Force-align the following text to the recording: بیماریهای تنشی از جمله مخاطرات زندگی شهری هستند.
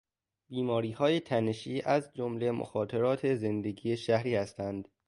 بیماریهای 0.49 1.19
تنشی 1.19 1.81
از 1.81 2.11
جمله 2.13 2.51
مخاطرات 2.51 3.33
زندگی 3.35 3.97
شهری 3.97 4.35
هستند. 4.35 4.87